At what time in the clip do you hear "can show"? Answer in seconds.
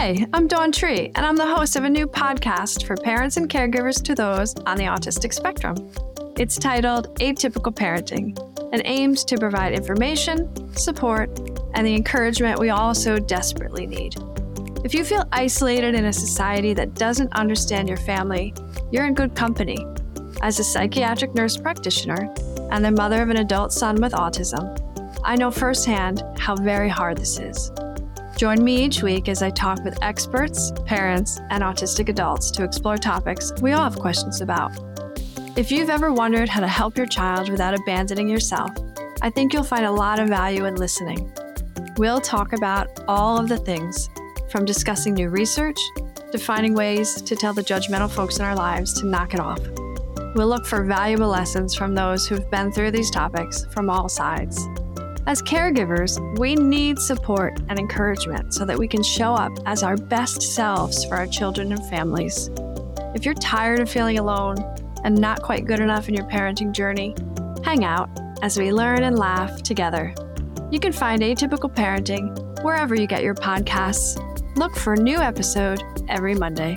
58.88-59.34